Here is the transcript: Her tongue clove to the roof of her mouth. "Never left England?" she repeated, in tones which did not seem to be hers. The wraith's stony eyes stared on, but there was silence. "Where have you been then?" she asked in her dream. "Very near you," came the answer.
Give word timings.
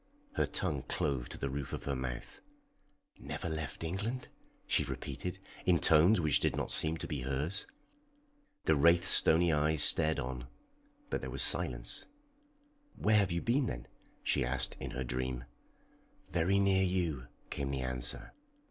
Her 0.33 0.47
tongue 0.47 0.81
clove 0.87 1.29
to 1.29 1.37
the 1.37 1.51
roof 1.51 1.73
of 1.73 1.83
her 1.83 1.95
mouth. 1.95 2.41
"Never 3.19 3.47
left 3.47 3.83
England?" 3.83 4.29
she 4.65 4.83
repeated, 4.83 5.37
in 5.63 5.77
tones 5.77 6.19
which 6.19 6.39
did 6.39 6.55
not 6.55 6.71
seem 6.71 6.97
to 6.97 7.07
be 7.07 7.21
hers. 7.21 7.67
The 8.63 8.75
wraith's 8.75 9.09
stony 9.09 9.53
eyes 9.53 9.83
stared 9.83 10.17
on, 10.17 10.47
but 11.11 11.21
there 11.21 11.29
was 11.29 11.43
silence. 11.43 12.07
"Where 12.95 13.17
have 13.17 13.31
you 13.31 13.43
been 13.43 13.67
then?" 13.67 13.85
she 14.23 14.43
asked 14.43 14.75
in 14.79 14.89
her 14.89 15.03
dream. 15.03 15.43
"Very 16.31 16.57
near 16.57 16.81
you," 16.83 17.27
came 17.51 17.69
the 17.69 17.81
answer. 17.81 18.33